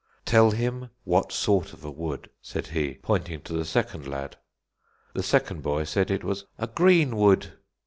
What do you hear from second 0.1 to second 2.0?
"Tell him what sort of a